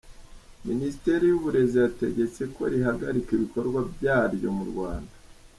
Ministeri 0.67 1.23
y'uburezi 1.27 1.75
yategetse 1.83 2.41
ko 2.55 2.61
rihagarika 2.73 3.29
ibikorwa 3.33 3.79
byaryo 3.93 4.49
mu 4.57 4.63
Rwanda. 4.71 5.13